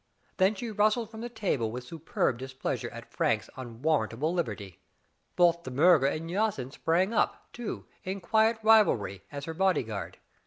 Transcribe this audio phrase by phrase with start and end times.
[0.21, 4.81] *' Then she rustled from the table with superb displeasure at Frank's unwarrantable liberty.
[5.35, 10.17] Both De Miirger and Jacynth sprang up, too, in quick rivalry, as her bodyguard.